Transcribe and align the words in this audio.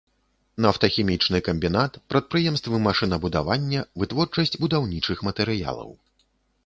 Нафтахімічны 0.65 1.41
камбінат, 1.47 1.99
прадпрыемствы 2.13 2.75
машынабудавання, 2.87 3.85
вытворчасць 4.05 4.59
будаўнічых 4.63 5.17
матэрыялаў. 5.29 5.89